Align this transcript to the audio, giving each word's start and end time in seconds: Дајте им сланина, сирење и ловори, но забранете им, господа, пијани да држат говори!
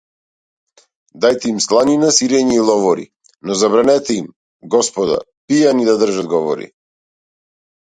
Дајте 1.25 1.51
им 1.51 1.59
сланина, 1.65 2.09
сирење 2.19 2.55
и 2.55 2.63
ловори, 2.71 3.05
но 3.51 3.59
забранете 3.61 4.17
им, 4.23 4.27
господа, 4.79 5.21
пијани 5.53 5.89
да 5.93 5.97
држат 6.07 6.35
говори! 6.35 6.69